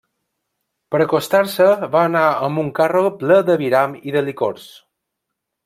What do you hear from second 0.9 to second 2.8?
Per acostar-se va anar amb un